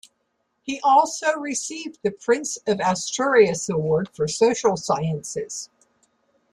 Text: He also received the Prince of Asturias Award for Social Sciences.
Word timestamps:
He 0.63 0.79
also 0.83 1.33
received 1.37 1.99
the 2.01 2.09
Prince 2.09 2.57
of 2.65 2.81
Asturias 2.83 3.69
Award 3.69 4.09
for 4.09 4.27
Social 4.27 4.75
Sciences. 4.75 5.69